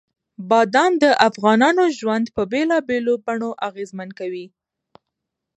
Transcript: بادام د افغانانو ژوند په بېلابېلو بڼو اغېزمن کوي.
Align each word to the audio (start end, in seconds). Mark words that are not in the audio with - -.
بادام 0.49 0.91
د 1.03 1.05
افغانانو 1.27 1.83
ژوند 1.99 2.25
په 2.35 2.41
بېلابېلو 2.51 3.13
بڼو 3.25 3.49
اغېزمن 3.67 4.09
کوي. 4.19 4.45